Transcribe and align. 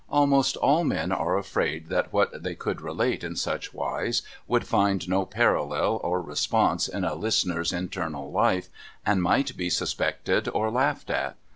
Almost 0.09 0.57
all 0.57 0.83
men 0.83 1.11
are 1.11 1.37
afraid 1.37 1.89
that 1.89 2.11
what 2.11 2.41
they 2.41 2.55
could 2.55 2.81
relate 2.81 3.23
in 3.23 3.35
such 3.35 3.71
wise 3.71 4.23
would 4.47 4.65
find 4.65 5.07
no 5.07 5.27
parallel 5.27 6.01
or 6.03 6.19
response 6.23 6.87
in 6.87 7.03
a 7.03 7.13
listener's 7.13 7.71
internal 7.71 8.31
life, 8.31 8.69
and 9.05 9.21
might 9.21 9.55
be 9.55 9.69
suspected 9.69 10.49
or 10.55 10.71
laughed 10.71 11.11
at. 11.11 11.35